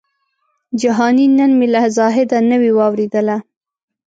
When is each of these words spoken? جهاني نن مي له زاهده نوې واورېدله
جهاني 0.81 1.25
نن 1.37 1.51
مي 1.57 1.67
له 1.73 1.81
زاهده 1.97 2.37
نوې 2.51 2.71
واورېدله 2.77 3.37